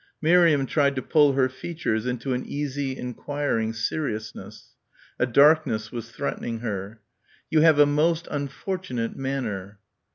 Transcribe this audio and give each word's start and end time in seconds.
Miriam 0.19 0.65
tried 0.65 0.95
to 0.95 1.01
pull 1.03 1.33
her 1.33 1.47
features 1.47 2.07
into 2.07 2.33
an 2.33 2.43
easy 2.43 2.97
enquiring 2.97 3.71
seriousness. 3.71 4.69
A 5.19 5.27
darkness 5.27 5.91
was 5.91 6.09
threatening 6.09 6.61
her. 6.61 6.99
"You 7.51 7.61
have 7.61 7.77
a 7.77 7.85
most 7.85 8.27
unfortunate 8.31 9.15
manner." 9.15 9.77